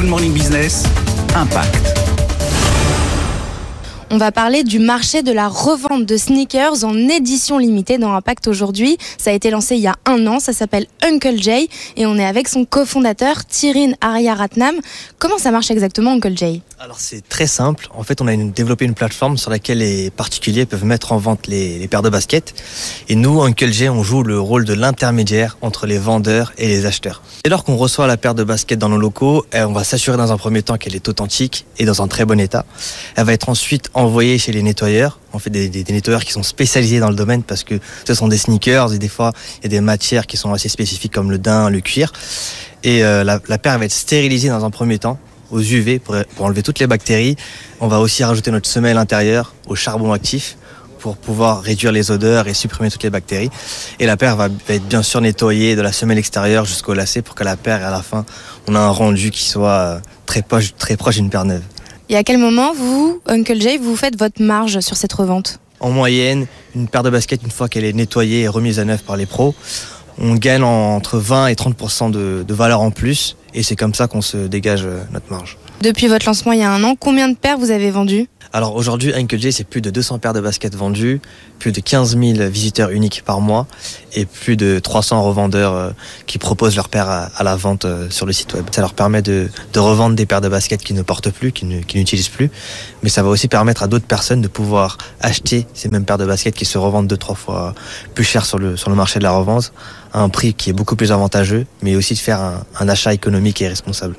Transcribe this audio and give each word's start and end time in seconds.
Good 0.00 0.08
Morning 0.08 0.32
Business, 0.32 0.86
Impact. 1.36 1.99
On 4.12 4.18
va 4.18 4.32
parler 4.32 4.64
du 4.64 4.80
marché 4.80 5.22
de 5.22 5.30
la 5.30 5.46
revente 5.46 6.04
de 6.04 6.16
sneakers 6.16 6.82
en 6.82 6.96
édition 6.96 7.58
limitée 7.58 7.96
dans 7.96 8.12
Impact 8.12 8.48
aujourd'hui. 8.48 8.98
Ça 9.18 9.30
a 9.30 9.32
été 9.34 9.50
lancé 9.50 9.76
il 9.76 9.82
y 9.82 9.86
a 9.86 9.94
un 10.04 10.26
an, 10.26 10.40
ça 10.40 10.52
s'appelle 10.52 10.88
Uncle 11.04 11.40
Jay 11.40 11.68
et 11.96 12.06
on 12.06 12.16
est 12.16 12.26
avec 12.26 12.48
son 12.48 12.64
cofondateur 12.64 13.44
Tirin 13.44 13.92
Aryaratnam. 14.00 14.74
Comment 15.20 15.38
ça 15.38 15.52
marche 15.52 15.70
exactement 15.70 16.10
Uncle 16.10 16.36
Jay 16.36 16.60
Alors 16.80 16.98
c'est 16.98 17.20
très 17.28 17.46
simple. 17.46 17.86
En 17.94 18.02
fait, 18.02 18.20
on 18.20 18.26
a 18.26 18.34
développé 18.34 18.84
une 18.84 18.94
plateforme 18.94 19.38
sur 19.38 19.48
laquelle 19.48 19.78
les 19.78 20.10
particuliers 20.10 20.66
peuvent 20.66 20.84
mettre 20.84 21.12
en 21.12 21.18
vente 21.18 21.46
les, 21.46 21.86
paires 21.86 22.02
de 22.02 22.10
baskets. 22.10 22.52
Et 23.08 23.14
nous, 23.14 23.42
Uncle 23.42 23.70
Jay, 23.70 23.88
on 23.88 24.02
joue 24.02 24.24
le 24.24 24.40
rôle 24.40 24.64
de 24.64 24.74
l'intermédiaire 24.74 25.56
entre 25.62 25.86
les 25.86 25.98
vendeurs 25.98 26.52
et 26.58 26.66
les 26.66 26.84
acheteurs. 26.84 27.22
Dès 27.44 27.50
lors 27.50 27.62
qu'on 27.62 27.76
reçoit 27.76 28.08
la 28.08 28.16
paire 28.16 28.34
de 28.34 28.42
baskets 28.42 28.80
dans 28.80 28.88
nos 28.88 28.98
locaux, 28.98 29.46
eh, 29.52 29.62
on 29.62 29.72
va 29.72 29.84
s'assurer 29.84 30.16
dans 30.16 30.32
un 30.32 30.36
premier 30.36 30.62
temps 30.62 30.78
qu'elle 30.78 30.96
est 30.96 31.08
authentique 31.08 31.64
et 31.78 31.84
dans 31.84 32.02
un 32.02 32.08
très 32.08 32.24
bon 32.24 32.40
état. 32.40 32.64
Elle 33.14 33.26
va 33.26 33.34
être 33.34 33.48
ensuite 33.48 33.88
envoyé 34.00 34.38
chez 34.38 34.52
les 34.52 34.62
nettoyeurs. 34.62 35.18
On 35.32 35.38
fait 35.38 35.50
des, 35.50 35.84
nettoyeurs 35.90 36.24
qui 36.24 36.32
sont 36.32 36.42
spécialisés 36.42 37.00
dans 37.00 37.08
le 37.08 37.14
domaine 37.14 37.42
parce 37.42 37.64
que 37.64 37.74
ce 38.06 38.14
sont 38.14 38.28
des 38.28 38.38
sneakers 38.38 38.92
et 38.94 38.98
des 38.98 39.08
fois 39.08 39.32
il 39.58 39.64
y 39.64 39.66
a 39.66 39.68
des 39.68 39.80
matières 39.80 40.26
qui 40.26 40.36
sont 40.36 40.52
assez 40.52 40.68
spécifiques 40.68 41.12
comme 41.12 41.30
le 41.30 41.38
daim, 41.38 41.70
le 41.70 41.80
cuir. 41.80 42.12
Et 42.82 43.04
euh, 43.04 43.24
la, 43.24 43.58
paire 43.58 43.78
va 43.78 43.84
être 43.84 43.92
stérilisée 43.92 44.48
dans 44.48 44.64
un 44.64 44.70
premier 44.70 44.98
temps 44.98 45.18
aux 45.50 45.60
UV 45.60 45.98
pour, 45.98 46.16
enlever 46.38 46.62
toutes 46.62 46.78
les 46.78 46.86
bactéries. 46.86 47.36
On 47.80 47.88
va 47.88 48.00
aussi 48.00 48.24
rajouter 48.24 48.50
notre 48.50 48.68
semelle 48.68 48.98
intérieure 48.98 49.54
au 49.66 49.74
charbon 49.74 50.12
actif 50.12 50.56
pour 50.98 51.16
pouvoir 51.16 51.62
réduire 51.62 51.92
les 51.92 52.10
odeurs 52.10 52.46
et 52.46 52.54
supprimer 52.54 52.90
toutes 52.90 53.02
les 53.02 53.10
bactéries. 53.10 53.50
Et 53.98 54.06
la 54.06 54.16
paire 54.16 54.36
va, 54.36 54.48
va 54.48 54.74
être 54.74 54.86
bien 54.86 55.02
sûr 55.02 55.20
nettoyée 55.20 55.74
de 55.74 55.80
la 55.80 55.92
semelle 55.92 56.18
extérieure 56.18 56.66
jusqu'au 56.66 56.94
lacet 56.94 57.22
pour 57.22 57.34
que 57.34 57.42
la 57.42 57.56
paire, 57.56 57.84
à 57.86 57.90
la 57.90 58.02
fin, 58.02 58.26
on 58.66 58.74
a 58.74 58.78
un 58.78 58.90
rendu 58.90 59.30
qui 59.30 59.44
soit 59.44 59.70
euh, 59.70 60.00
très 60.26 60.42
proche, 60.42 60.74
très 60.76 60.96
proche 60.96 61.16
d'une 61.16 61.30
paire 61.30 61.46
neuve. 61.46 61.62
Et 62.12 62.16
à 62.16 62.24
quel 62.24 62.38
moment 62.38 62.72
vous, 62.74 63.20
Uncle 63.26 63.60
Jay, 63.60 63.78
vous 63.78 63.94
faites 63.94 64.18
votre 64.18 64.42
marge 64.42 64.80
sur 64.80 64.96
cette 64.96 65.12
revente? 65.12 65.60
En 65.78 65.90
moyenne, 65.90 66.48
une 66.74 66.88
paire 66.88 67.04
de 67.04 67.10
baskets, 67.10 67.40
une 67.44 67.52
fois 67.52 67.68
qu'elle 67.68 67.84
est 67.84 67.92
nettoyée 67.92 68.40
et 68.40 68.48
remise 68.48 68.80
à 68.80 68.84
neuf 68.84 69.04
par 69.04 69.16
les 69.16 69.26
pros, 69.26 69.54
on 70.18 70.34
gagne 70.34 70.64
entre 70.64 71.18
20 71.18 71.46
et 71.46 71.54
30 71.54 72.10
de, 72.10 72.44
de 72.46 72.54
valeur 72.54 72.80
en 72.80 72.90
plus. 72.90 73.36
Et 73.54 73.62
c'est 73.62 73.76
comme 73.76 73.94
ça 73.94 74.08
qu'on 74.08 74.22
se 74.22 74.36
dégage 74.36 74.82
euh, 74.84 75.04
notre 75.12 75.30
marge. 75.30 75.56
Depuis 75.82 76.08
votre 76.08 76.26
lancement 76.26 76.50
il 76.50 76.58
y 76.58 76.62
a 76.64 76.72
un 76.72 76.82
an, 76.82 76.96
combien 76.98 77.28
de 77.28 77.36
paires 77.36 77.58
vous 77.58 77.70
avez 77.70 77.92
vendues? 77.92 78.26
Alors 78.52 78.74
aujourd'hui, 78.74 79.14
Uncle 79.14 79.38
c'est 79.52 79.64
plus 79.64 79.80
de 79.80 79.90
200 79.90 80.18
paires 80.18 80.32
de 80.32 80.40
baskets 80.40 80.74
vendues, 80.74 81.20
plus 81.60 81.70
de 81.70 81.80
15 81.80 82.18
000 82.18 82.50
visiteurs 82.50 82.90
uniques 82.90 83.22
par 83.24 83.40
mois 83.40 83.68
et 84.12 84.26
plus 84.26 84.56
de 84.56 84.80
300 84.80 85.22
revendeurs 85.22 85.72
euh, 85.72 85.90
qui 86.26 86.38
proposent 86.38 86.74
leurs 86.74 86.88
paires 86.88 87.08
à, 87.08 87.44
la 87.44 87.54
vente 87.54 87.84
euh, 87.84 88.10
sur 88.10 88.26
le 88.26 88.32
site 88.32 88.54
web. 88.54 88.64
Ça 88.72 88.80
leur 88.80 88.94
permet 88.94 89.22
de, 89.22 89.48
revendre 89.76 90.16
des 90.16 90.26
paires 90.26 90.40
de 90.40 90.48
baskets 90.48 90.82
qui 90.82 90.94
ne 90.94 91.02
portent 91.02 91.30
plus, 91.30 91.52
qui, 91.52 91.64
ne, 91.64 91.80
qui 91.80 91.98
n'utilisent 91.98 92.28
plus, 92.28 92.50
mais 93.04 93.08
ça 93.08 93.22
va 93.22 93.28
aussi 93.28 93.46
permettre 93.46 93.84
à 93.84 93.86
d'autres 93.86 94.06
personnes 94.06 94.40
de 94.40 94.48
pouvoir 94.48 94.98
acheter 95.20 95.66
ces 95.72 95.88
mêmes 95.88 96.04
paires 96.04 96.18
de 96.18 96.26
baskets 96.26 96.54
qui 96.54 96.64
se 96.64 96.76
revendent 96.76 97.06
deux 97.06 97.16
trois 97.16 97.36
fois 97.36 97.74
plus 98.14 98.24
cher 98.24 98.44
sur 98.44 98.58
le, 98.58 98.74
marché 98.88 99.20
de 99.20 99.24
la 99.24 99.30
revente 99.30 99.72
à 100.12 100.20
un 100.22 100.28
prix 100.28 100.54
qui 100.54 100.70
est 100.70 100.74
beaucoup 100.74 100.96
plus 100.96 101.12
avantageux, 101.12 101.66
mais 101.82 101.94
aussi 101.94 102.14
de 102.14 102.18
faire 102.18 102.64
un 102.80 102.88
achat 102.88 103.14
économique 103.14 103.62
et 103.62 103.68
responsable. 103.68 104.16